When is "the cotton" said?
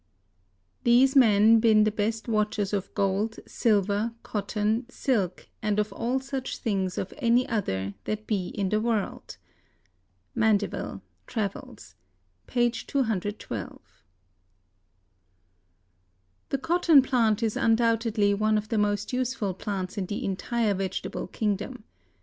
16.49-17.03